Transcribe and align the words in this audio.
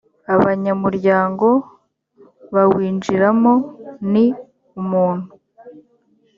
abanyamuryango 0.35 1.47
bawinjiramo 2.53 3.53
ni 4.11 4.25
umuntu 4.81 5.29